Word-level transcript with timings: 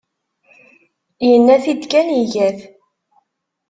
Yenna-t-id 1.27 1.83
kan, 1.91 2.07
iga-t. 2.21 2.59